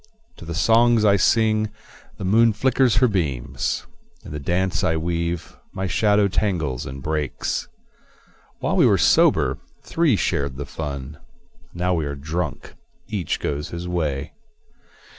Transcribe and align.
To 0.37 0.45
the 0.45 0.55
songs 0.55 1.05
I 1.05 1.15
sing 1.15 1.69
the 2.17 2.25
moon 2.25 2.53
flickers 2.53 2.95
her 2.95 3.07
beams; 3.07 3.85
In 4.25 4.31
the 4.31 4.39
dance 4.39 4.83
I 4.83 4.97
weave 4.97 5.55
my 5.73 5.85
shadow 5.85 6.27
tangles 6.27 6.87
and 6.87 7.03
breaks. 7.03 7.67
While 8.61 8.77
we 8.77 8.87
were 8.87 8.97
sober, 8.97 9.59
three 9.83 10.15
shared 10.15 10.57
the 10.57 10.65
fun; 10.65 11.19
Now 11.75 11.93
we 11.93 12.07
are 12.07 12.15
drunk, 12.15 12.73
each 13.09 13.39
goes 13.39 13.69
his 13.69 13.87
way. 13.87 14.33